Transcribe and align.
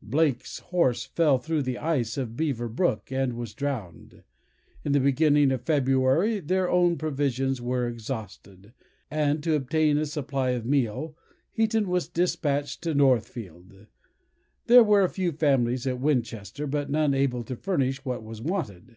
Blake's 0.00 0.60
horse 0.60 1.04
fell 1.04 1.36
through 1.36 1.60
the 1.60 1.76
ice 1.76 2.16
of 2.16 2.38
Beaver 2.38 2.70
brook, 2.70 3.12
and 3.12 3.34
was 3.34 3.52
drowned. 3.52 4.22
In 4.82 4.92
the 4.92 4.98
beginning 4.98 5.52
of 5.52 5.60
February 5.60 6.40
their 6.40 6.70
own 6.70 6.96
provisions 6.96 7.60
were 7.60 7.86
exhausted, 7.86 8.72
and, 9.10 9.42
to 9.42 9.54
obtain 9.54 9.98
a 9.98 10.06
supply 10.06 10.52
of 10.52 10.64
meal, 10.64 11.14
Heaton 11.52 11.86
was 11.86 12.08
despatched 12.08 12.80
to 12.80 12.94
Northfield. 12.94 13.86
There 14.68 14.82
were 14.82 15.02
a 15.02 15.08
few 15.10 15.32
families 15.32 15.86
at 15.86 16.00
Winchester, 16.00 16.66
but 16.66 16.88
none 16.88 17.12
able 17.12 17.44
to 17.44 17.54
furnish 17.54 18.06
what 18.06 18.22
was 18.24 18.40
wanted. 18.40 18.96